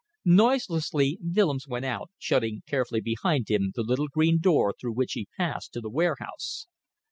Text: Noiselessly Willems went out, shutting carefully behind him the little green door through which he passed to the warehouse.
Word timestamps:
Noiselessly 0.25 1.19
Willems 1.21 1.67
went 1.67 1.85
out, 1.85 2.09
shutting 2.17 2.63
carefully 2.67 3.01
behind 3.01 3.51
him 3.51 3.71
the 3.75 3.83
little 3.83 4.07
green 4.07 4.39
door 4.39 4.73
through 4.81 4.93
which 4.93 5.13
he 5.13 5.27
passed 5.37 5.73
to 5.73 5.79
the 5.79 5.91
warehouse. 5.91 6.65